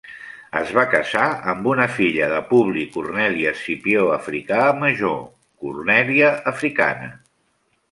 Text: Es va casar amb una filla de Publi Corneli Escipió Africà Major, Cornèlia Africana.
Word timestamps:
Es 0.59 0.69
va 0.77 0.83
casar 0.93 1.25
amb 1.53 1.69
una 1.73 1.85
filla 1.97 2.29
de 2.31 2.39
Publi 2.53 2.87
Corneli 2.97 3.45
Escipió 3.51 4.09
Africà 4.17 4.65
Major, 4.81 5.23
Cornèlia 5.67 6.35
Africana. 6.57 7.15